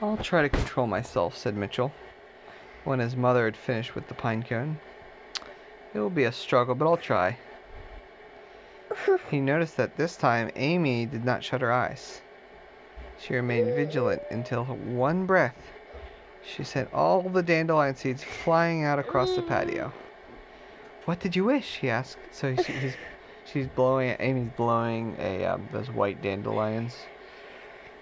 [0.00, 1.92] I'll try to control myself, said Mitchell,
[2.84, 4.78] when his mother had finished with the pine cone.
[5.94, 7.38] It will be a struggle, but I'll try.
[9.30, 12.20] he noticed that this time Amy did not shut her eyes.
[13.18, 15.56] She remained vigilant until one breath
[16.46, 19.92] she sent all the dandelion seeds flying out across the patio.
[21.04, 21.76] What did you wish?
[21.76, 22.18] he asked.
[22.30, 22.94] So she, he's,
[23.44, 24.16] she's blowing.
[24.20, 26.94] Amy's blowing a um, those white dandelions.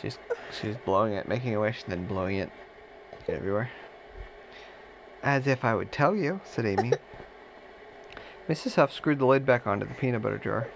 [0.00, 0.18] She's
[0.58, 2.50] she's blowing it, making a wish, and then blowing it
[3.28, 3.70] everywhere.
[5.22, 6.92] As if I would tell you, said Amy.
[8.48, 8.76] Mrs.
[8.76, 10.68] Huff screwed the lid back onto the peanut butter jar.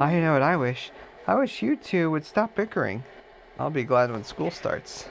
[0.00, 0.90] I know what I wish.
[1.26, 3.04] I wish you two would stop bickering.
[3.58, 5.08] I'll be glad when school starts.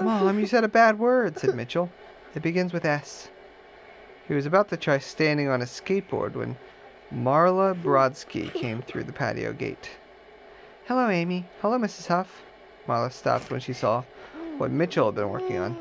[0.00, 1.90] Mom, you said a bad word, said Mitchell.
[2.34, 3.30] It begins with S.
[4.28, 6.56] He was about to try standing on a skateboard when
[7.12, 9.90] Marla Brodsky came through the patio gate.
[10.86, 11.44] Hello, Amy.
[11.62, 12.06] Hello, Mrs.
[12.06, 12.44] Huff.
[12.86, 14.04] Marla stopped when she saw
[14.56, 15.76] what Mitchell had been working on.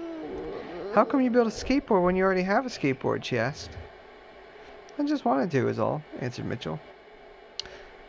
[0.95, 3.23] How come you built a skateboard when you already have a skateboard?
[3.23, 3.69] she asked.
[4.97, 6.79] I just wanted to, is all, answered Mitchell.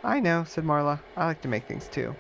[0.03, 0.99] I know, said Marla.
[1.19, 2.17] I like to make things too.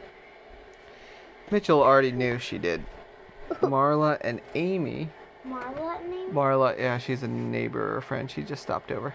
[1.50, 2.84] Mitchell already knew she did.
[3.62, 5.08] Marla and Amy.
[5.48, 6.32] Marla name?
[6.32, 8.30] Marla, yeah, she's a neighbor or friend.
[8.30, 9.14] She just stopped over.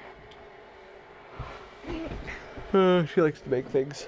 [2.74, 4.08] Uh, she likes to make things.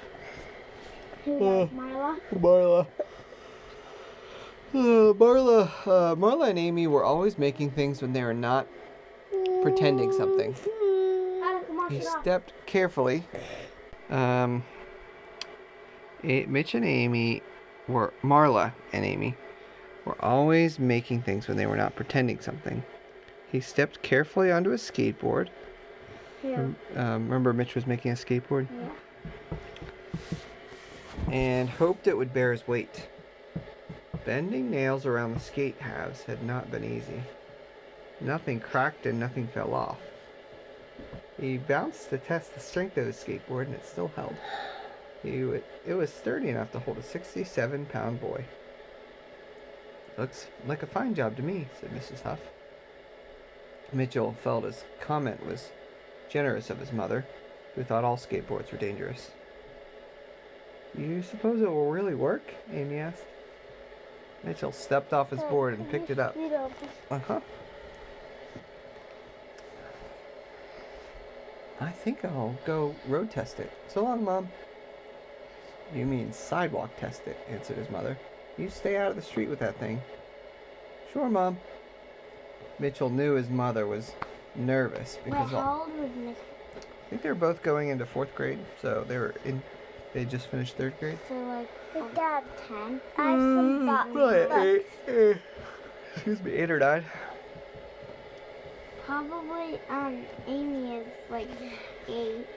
[1.26, 2.20] Who Marla?
[2.36, 2.88] Marla.
[4.74, 8.68] Uh, Marla, uh, Marla and Amy were always making things when they were not
[9.62, 10.56] pretending something.
[11.44, 13.24] On, He stepped carefully.
[14.10, 14.64] Um,
[16.24, 17.42] A- Mitch and Amy
[17.88, 19.36] were Marla and Amy
[20.06, 22.84] were always making things when they were not pretending something.
[23.52, 25.50] He stepped carefully onto a skateboard.
[26.42, 26.74] Here.
[26.96, 28.90] Um, remember, Mitch was making a skateboard Yeah.
[31.34, 33.10] And hoped it would bear his weight.
[34.24, 37.24] Bending nails around the skate halves had not been easy.
[38.22, 39.98] Nothing cracked and nothing fell off.
[41.42, 44.36] He bounced to test the strength of his skateboard and it still held.
[45.24, 45.40] He
[45.88, 48.46] it was sturdy enough to hold a 67 pound boy.
[50.16, 52.22] Looks like a fine job to me, said Mrs.
[52.22, 52.42] Huff.
[53.92, 55.72] Mitchell felt his comment was
[56.30, 57.26] generous of his mother,
[57.74, 59.32] who thought all skateboards were dangerous.
[60.98, 62.44] You suppose it will really work?
[62.72, 63.26] Amy asked.
[64.44, 66.36] Mitchell stepped off his board and picked it up.
[67.10, 67.40] Uh huh.
[71.80, 73.72] I think I'll go road test it.
[73.88, 74.50] So long, Mom.
[75.94, 78.18] You mean sidewalk test it, answered his mother.
[78.58, 80.02] You stay out of the street with that thing.
[81.12, 81.58] Sure, Mom.
[82.80, 84.14] Mitchell knew his mother was
[84.56, 86.38] nervous because all, how old was Miss?
[86.78, 89.62] I think they were both going into fourth grade, so they were in.
[90.14, 91.20] They just finished third grade.
[91.28, 93.02] So like, your dad ten.
[93.18, 94.08] I Mm, forgot.
[94.16, 95.38] right, Look, eight,
[96.16, 97.04] excuse me, eight or nine.
[99.06, 101.50] Probably um Amy is like
[102.08, 102.48] eight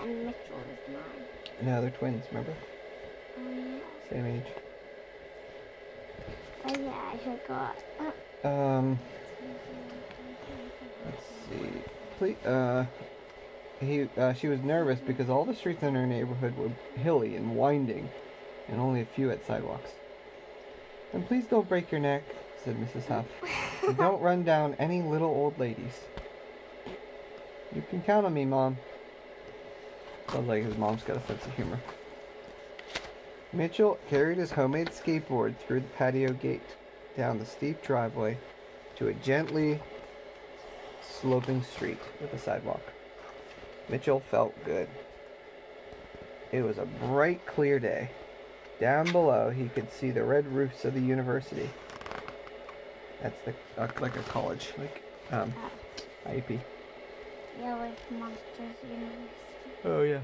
[0.00, 1.26] and Mitchell is nine.
[1.62, 2.26] No, they're twins.
[2.30, 2.56] Remember,
[3.36, 3.78] yeah.
[4.08, 4.46] same age.
[6.66, 7.76] Oh yeah, I forgot.
[8.44, 8.98] Uh, Um,
[11.04, 11.82] let's see.
[12.18, 12.86] Please, uh,
[13.84, 17.56] he, uh, she was nervous because all the streets in her neighborhood were hilly and
[17.56, 18.08] winding,
[18.68, 19.90] and only a few had sidewalks.
[21.12, 22.24] And please don't break your neck,
[22.64, 23.06] said Mrs.
[23.06, 23.26] Huff.
[23.86, 26.00] and don't run down any little old ladies.
[27.74, 28.76] You can count on me, Mom.
[30.30, 31.78] Sounds like his mom's got a sense of humor.
[33.52, 36.76] Mitchell carried his homemade skateboard through the patio gate,
[37.16, 38.36] down the steep driveway,
[38.96, 39.80] to a gently
[41.00, 42.82] sloping street with a sidewalk.
[43.88, 44.88] Mitchell felt good.
[46.52, 48.10] It was a bright, clear day.
[48.80, 51.70] Down below, he could see the red roofs of the university.
[53.22, 55.52] That's the uh, like a college, like um,
[56.26, 56.60] IEP.
[57.60, 59.30] yeah, like Monsters University.
[59.84, 60.20] Oh yeah.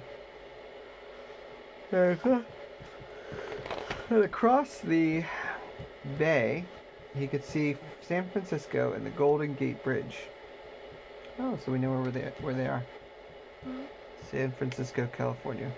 [4.10, 5.25] And across the
[6.18, 6.65] bay,
[7.16, 10.18] he could see San Francisco and the Golden Gate Bridge.
[11.39, 12.84] Oh, so we know where they where they are.
[14.30, 15.71] San Francisco, California.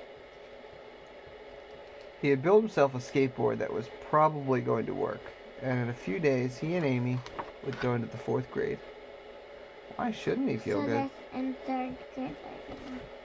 [2.20, 5.20] He had built himself a skateboard that was probably going to work,
[5.60, 7.18] and in a few days, he and Amy
[7.64, 8.78] would go into the fourth grade.
[9.96, 11.10] Why shouldn't he feel so good?
[11.34, 12.36] in third grade.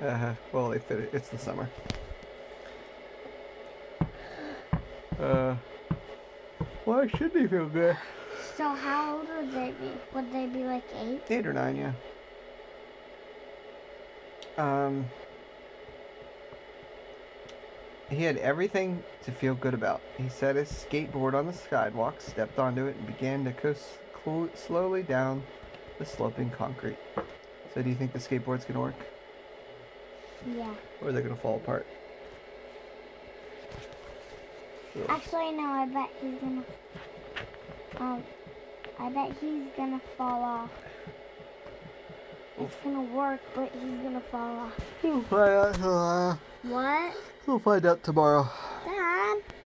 [0.02, 1.10] Uh, well, they fit it.
[1.14, 1.70] It's the summer.
[5.20, 5.56] Uh,
[6.86, 7.98] why should they feel good?
[8.56, 9.92] So how old would they be?
[10.14, 11.22] Would they be like eight?
[11.30, 11.92] Eight or nine, yeah.
[14.58, 15.06] Um,
[18.10, 20.02] he had everything to feel good about.
[20.18, 23.84] He set his skateboard on the sidewalk, stepped onto it, and began to coast
[24.14, 25.44] clo- slowly down
[26.00, 26.98] the sloping concrete.
[27.74, 28.96] So, do you think the skateboard's gonna work,
[30.48, 30.74] Yeah.
[31.02, 31.86] or are they gonna fall apart?
[35.10, 35.64] Actually, no.
[35.66, 36.64] I bet he's gonna.
[38.00, 38.24] Um,
[38.98, 40.72] I bet he's gonna fall off.
[42.60, 44.74] It's gonna work, but he's gonna fall off.
[45.04, 47.14] We'll find out, uh, What?
[47.46, 48.50] we'll find out tomorrow.